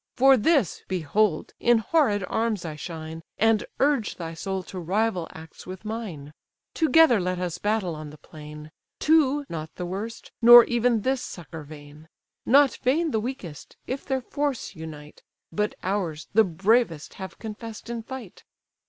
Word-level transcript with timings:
For 0.17 0.35
this, 0.35 0.81
behold! 0.87 1.53
in 1.59 1.77
horrid 1.77 2.23
arms 2.27 2.65
I 2.65 2.75
shine, 2.75 3.21
And 3.37 3.63
urge 3.79 4.15
thy 4.15 4.33
soul 4.33 4.63
to 4.63 4.79
rival 4.79 5.27
acts 5.31 5.67
with 5.67 5.85
mine. 5.85 6.33
Together 6.73 7.19
let 7.19 7.37
us 7.37 7.59
battle 7.59 7.93
on 7.93 8.09
the 8.09 8.17
plain; 8.17 8.71
Two, 8.97 9.45
not 9.47 9.69
the 9.75 9.85
worst; 9.85 10.31
nor 10.41 10.63
even 10.63 11.01
this 11.01 11.21
succour 11.21 11.61
vain: 11.61 12.09
Not 12.47 12.77
vain 12.77 13.11
the 13.11 13.19
weakest, 13.19 13.77
if 13.85 14.03
their 14.03 14.21
force 14.21 14.73
unite; 14.75 15.21
But 15.51 15.75
ours, 15.83 16.27
the 16.33 16.45
bravest 16.45 17.13
have 17.21 17.37
confess'd 17.37 17.87
in 17.87 18.01
fight." 18.01 18.43